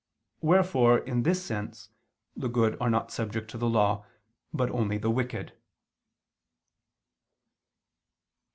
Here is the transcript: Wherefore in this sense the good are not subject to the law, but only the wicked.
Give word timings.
Wherefore 0.41 0.97
in 0.97 1.21
this 1.21 1.45
sense 1.45 1.89
the 2.35 2.47
good 2.49 2.75
are 2.81 2.89
not 2.89 3.11
subject 3.11 3.51
to 3.51 3.57
the 3.59 3.69
law, 3.69 4.03
but 4.51 4.71
only 4.71 4.97
the 4.97 5.11
wicked. 5.11 5.53